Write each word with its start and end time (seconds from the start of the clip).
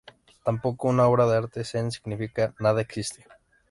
Tampoco 0.43 0.87
una 0.87 1.05
obra 1.05 1.27
de 1.27 1.37
arte 1.37 1.63
Zen 1.63 1.91
significa 1.91 2.55
nada; 2.59 2.81
existe. 2.81 3.27